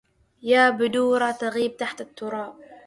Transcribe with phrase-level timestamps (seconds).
[0.43, 2.53] يا بدورا تغيب تحت التراب